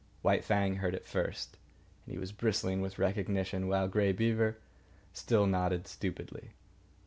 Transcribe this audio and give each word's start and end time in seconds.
White 0.23 0.43
Fang 0.43 0.77
heard 0.77 0.95
it 0.95 1.05
first, 1.05 1.59
and 2.07 2.13
he 2.13 2.17
was 2.17 2.31
bristling 2.31 2.81
with 2.81 2.97
recognition 2.97 3.67
while 3.67 3.87
Grey 3.87 4.11
Beaver 4.11 4.57
still 5.13 5.45
nodded 5.45 5.85
stupidly. 5.85 6.53